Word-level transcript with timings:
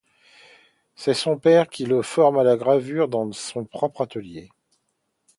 C'est 0.95 1.13
son 1.13 1.37
père 1.37 1.69
qui 1.69 1.85
le 1.85 2.01
forme 2.01 2.39
à 2.39 2.43
la 2.43 2.57
gravure 2.57 3.07
dans 3.07 3.31
son 3.33 3.65
propre 3.65 4.01
atelier. 4.01 4.49